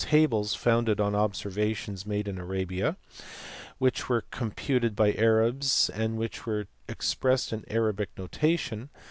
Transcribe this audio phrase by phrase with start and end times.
[0.03, 2.97] tables, founded on observations made in Arabia,
[3.77, 8.89] which were computed by Arabs and which were expressed in Arabic nota tion.